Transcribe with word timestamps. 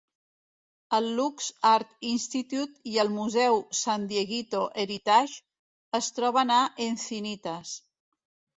El 0.97 1.09
Lux 1.17 1.49
Art 1.71 1.91
Institute 2.11 2.89
i 2.93 2.97
el 3.03 3.13
museu 3.19 3.61
San 3.81 4.09
Dieguito 4.13 4.65
Heritage 4.87 5.97
es 6.01 6.11
troben 6.19 6.57
a 6.59 6.61
Encinitas. 6.91 7.79